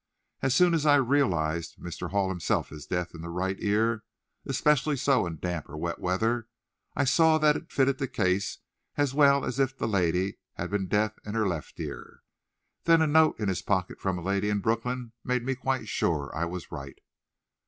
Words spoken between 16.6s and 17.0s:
right."